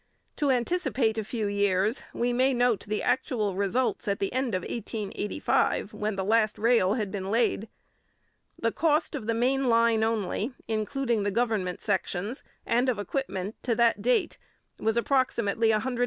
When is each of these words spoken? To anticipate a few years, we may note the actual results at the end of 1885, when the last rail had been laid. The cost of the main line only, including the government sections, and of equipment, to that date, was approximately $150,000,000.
To 0.37 0.49
anticipate 0.49 1.19
a 1.19 1.23
few 1.23 1.45
years, 1.45 2.01
we 2.11 2.33
may 2.33 2.55
note 2.55 2.85
the 2.87 3.03
actual 3.03 3.53
results 3.53 4.07
at 4.07 4.17
the 4.17 4.33
end 4.33 4.55
of 4.55 4.63
1885, 4.63 5.93
when 5.93 6.15
the 6.15 6.23
last 6.25 6.57
rail 6.57 6.95
had 6.95 7.11
been 7.11 7.29
laid. 7.29 7.69
The 8.57 8.71
cost 8.71 9.13
of 9.13 9.27
the 9.27 9.35
main 9.35 9.69
line 9.69 10.03
only, 10.03 10.55
including 10.67 11.21
the 11.21 11.29
government 11.29 11.81
sections, 11.81 12.41
and 12.65 12.89
of 12.89 12.97
equipment, 12.97 13.61
to 13.61 13.75
that 13.75 14.01
date, 14.01 14.39
was 14.79 14.97
approximately 14.97 15.69
$150,000,000. 15.69 15.99